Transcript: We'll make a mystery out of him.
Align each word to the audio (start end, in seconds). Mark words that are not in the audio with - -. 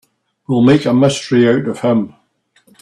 We'll 0.47 0.63
make 0.63 0.85
a 0.87 0.95
mystery 0.95 1.47
out 1.47 1.67
of 1.67 1.81
him. 1.81 2.15